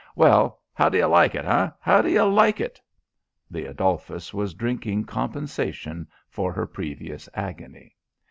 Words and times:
"Well, 0.15 0.59
how 0.73 0.89
do 0.89 0.97
you 0.97 1.05
like 1.05 1.35
it, 1.35 1.45
eh? 1.45 1.69
How 1.79 2.01
do 2.01 2.09
you 2.09 2.23
like 2.25 2.59
it?" 2.59 2.81
The 3.51 3.65
Adolphus 3.65 4.33
was 4.33 4.55
drinking 4.55 5.03
compensation 5.05 6.07
for 6.27 6.51
her 6.51 6.65
previous 6.65 7.29
agony. 7.35 7.95